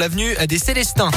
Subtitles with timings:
[0.00, 1.10] l'avenue des Célestins.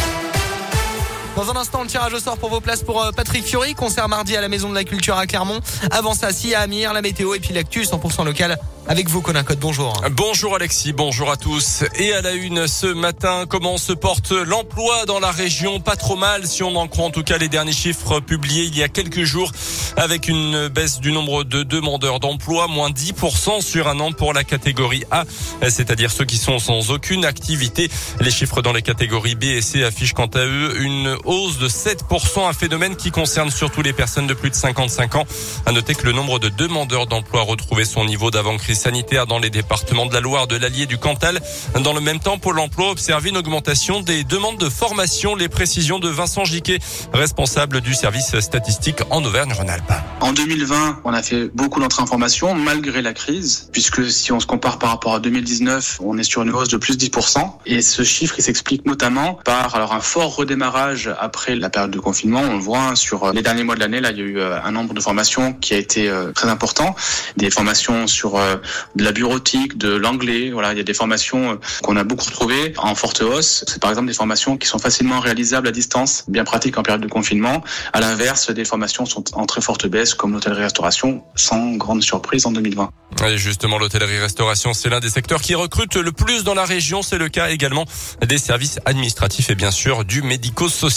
[1.37, 4.09] Dans un instant, le tirage au sort pour vos places pour euh, Patrick Fiori, concert
[4.09, 5.59] mardi à la Maison de la Culture à Clermont.
[5.91, 8.57] Avant ça, si à Amir, la météo et puis l'actu 100% local
[8.89, 9.59] avec vous, Colin Code.
[9.59, 10.01] Bonjour.
[10.11, 11.83] Bonjour Alexis, bonjour à tous.
[11.95, 15.81] Et à la une ce matin, comment se porte l'emploi dans la région?
[15.81, 18.77] Pas trop mal, si on en croit en tout cas les derniers chiffres publiés il
[18.77, 19.51] y a quelques jours,
[19.97, 24.45] avec une baisse du nombre de demandeurs d'emploi, moins 10% sur un an pour la
[24.45, 25.25] catégorie A,
[25.63, 27.89] c'est-à-dire ceux qui sont sans aucune activité.
[28.21, 31.67] Les chiffres dans les catégories B et C affichent quant à eux une hausse de
[31.67, 35.25] 7%, un phénomène qui concerne surtout les personnes de plus de 55 ans.
[35.65, 39.37] À noter que le nombre de demandeurs d'emploi a retrouvé son niveau d'avant-crise sanitaire dans
[39.37, 41.39] les départements de la Loire, de l'Allier, du Cantal.
[41.83, 45.35] Dans le même temps, Pôle emploi observe une augmentation des demandes de formation.
[45.35, 46.79] Les précisions de Vincent Giquet,
[47.13, 49.93] responsable du service statistique en Auvergne-Rhône-Alpes.
[50.21, 54.39] En 2020, on a fait beaucoup d'entrées en formation malgré la crise, puisque si on
[54.39, 57.51] se compare par rapport à 2019, on est sur une hausse de plus de 10%.
[57.65, 62.41] Et ce chiffre, s'explique notamment par alors un fort redémarrage après la période de confinement.
[62.41, 64.59] On le voit sur les derniers mois de l'année, là, il y a eu euh,
[64.63, 66.95] un nombre de formations qui a été euh, très important.
[67.37, 68.57] Des formations sur euh,
[68.95, 70.51] de la bureautique, de l'anglais.
[70.51, 73.63] Voilà, il y a des formations euh, qu'on a beaucoup retrouvées en forte hausse.
[73.67, 77.01] C'est par exemple des formations qui sont facilement réalisables à distance, bien pratiques en période
[77.01, 77.63] de confinement.
[77.93, 82.51] À l'inverse, des formations sont en très forte baisse, comme l'hôtellerie-restauration, sans grande surprise en
[82.51, 82.89] 2020.
[83.25, 87.01] Et justement, l'hôtellerie-restauration, c'est l'un des secteurs qui recrute le plus dans la région.
[87.01, 87.85] C'est le cas également
[88.25, 90.96] des services administratifs et bien sûr du médico-social.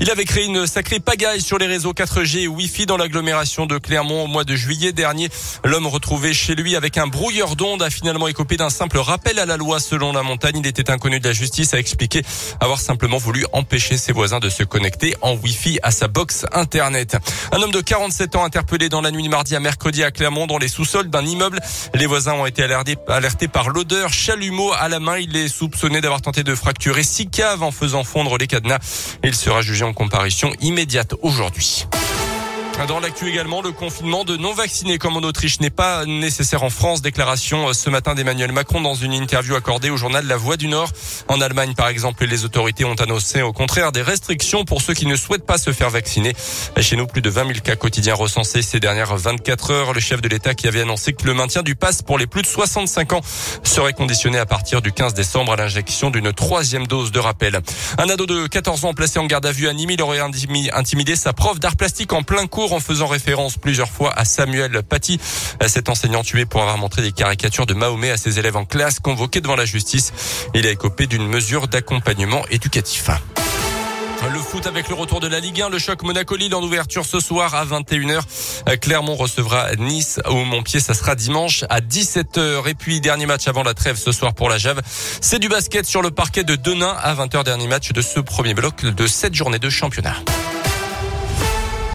[0.00, 3.78] Il avait créé une sacrée pagaille sur les réseaux 4G et Wi-Fi dans l'agglomération de
[3.78, 5.28] Clermont au mois de juillet dernier.
[5.64, 9.46] L'homme retrouvé chez lui avec un brouilleur d'ondes a finalement écopé d'un simple rappel à
[9.46, 10.58] la loi selon la montagne.
[10.58, 12.22] Il était inconnu de la justice, a expliqué
[12.60, 17.16] avoir simplement voulu empêcher ses voisins de se connecter en Wi-Fi à sa box internet.
[17.52, 20.46] Un homme de 47 ans interpellé dans la nuit de mardi à mercredi à Clermont
[20.46, 21.60] dans les sous-sols d'un immeuble.
[21.94, 25.18] Les voisins ont été alertés, alertés par l'odeur chalumeau à la main.
[25.18, 28.78] Il est soupçonné d'avoir tenté de fracturer six caves en faisant fondre les cadenas.
[29.22, 31.86] Il sera jugé en comparution immédiate aujourd'hui.
[32.88, 37.02] Dans l'actu également, le confinement de non-vaccinés comme en Autriche n'est pas nécessaire en France.
[37.02, 40.66] Déclaration euh, ce matin d'Emmanuel Macron dans une interview accordée au journal La Voix du
[40.66, 40.90] Nord.
[41.28, 45.06] En Allemagne, par exemple, les autorités ont annoncé au contraire des restrictions pour ceux qui
[45.06, 46.34] ne souhaitent pas se faire vacciner.
[46.80, 49.92] Chez nous, plus de 20 000 cas quotidiens recensés ces dernières 24 heures.
[49.92, 52.42] Le chef de l'État qui avait annoncé que le maintien du pass pour les plus
[52.42, 53.20] de 65 ans
[53.62, 57.60] serait conditionné à partir du 15 décembre à l'injection d'une troisième dose de rappel.
[57.98, 61.14] Un ado de 14 ans placé en garde à vue à Nîmes, il aurait intimidé
[61.14, 65.20] sa prof d'art plastique en plein cours en faisant référence plusieurs fois à Samuel Paty,
[65.66, 69.00] cet enseignant tué pour avoir montré des caricatures de Mahomet à ses élèves en classe
[69.00, 70.12] convoqués devant la justice.
[70.54, 73.10] Il a écopé d'une mesure d'accompagnement éducatif.
[74.28, 77.20] Le foot avec le retour de la Ligue 1, le choc Monaco-Lille en ouverture ce
[77.20, 78.20] soir à 21h.
[78.78, 82.68] Clermont recevra Nice au Montpied, ça sera dimanche à 17h.
[82.68, 84.82] Et puis dernier match avant la trêve ce soir pour la Jave.
[85.20, 88.52] C'est du basket sur le parquet de Denain à 20h, dernier match de ce premier
[88.52, 90.16] bloc de cette journée de championnat.